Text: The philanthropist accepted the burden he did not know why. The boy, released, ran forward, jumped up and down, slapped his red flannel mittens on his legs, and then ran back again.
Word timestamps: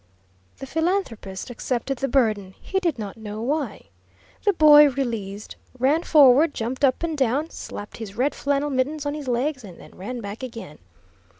The 0.57 0.65
philanthropist 0.65 1.51
accepted 1.51 1.99
the 1.99 2.07
burden 2.07 2.55
he 2.59 2.79
did 2.79 2.97
not 2.97 3.17
know 3.17 3.39
why. 3.39 3.89
The 4.45 4.53
boy, 4.53 4.89
released, 4.89 5.57
ran 5.77 6.01
forward, 6.01 6.55
jumped 6.55 6.83
up 6.83 7.03
and 7.03 7.15
down, 7.15 7.51
slapped 7.51 7.97
his 7.97 8.17
red 8.17 8.33
flannel 8.33 8.71
mittens 8.71 9.05
on 9.05 9.13
his 9.13 9.27
legs, 9.27 9.63
and 9.63 9.79
then 9.79 9.93
ran 9.95 10.19
back 10.19 10.41
again. 10.41 10.79